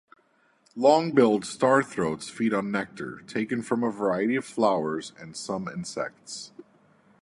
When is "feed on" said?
2.27-2.71